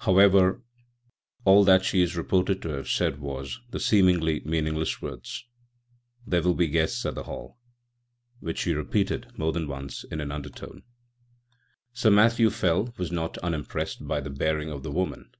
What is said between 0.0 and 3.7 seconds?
However, all that she is reported to have said was